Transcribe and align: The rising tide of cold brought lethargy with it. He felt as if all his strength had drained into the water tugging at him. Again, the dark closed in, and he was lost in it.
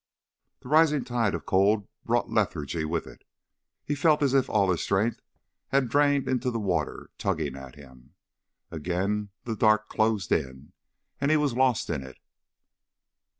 The 0.61 0.67
rising 0.69 1.03
tide 1.03 1.35
of 1.35 1.45
cold 1.45 1.87
brought 2.03 2.27
lethargy 2.31 2.83
with 2.85 3.05
it. 3.05 3.23
He 3.85 3.93
felt 3.93 4.23
as 4.23 4.33
if 4.33 4.49
all 4.49 4.71
his 4.71 4.81
strength 4.81 5.21
had 5.67 5.89
drained 5.89 6.27
into 6.27 6.49
the 6.49 6.57
water 6.59 7.11
tugging 7.19 7.55
at 7.55 7.75
him. 7.75 8.15
Again, 8.71 9.29
the 9.43 9.55
dark 9.55 9.89
closed 9.89 10.31
in, 10.31 10.73
and 11.19 11.29
he 11.29 11.37
was 11.37 11.53
lost 11.55 11.87
in 11.91 12.01
it. 12.03 12.17